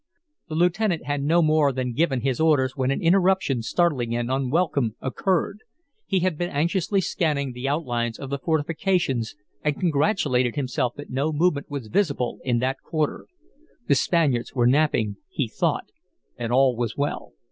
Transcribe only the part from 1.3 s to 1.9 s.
more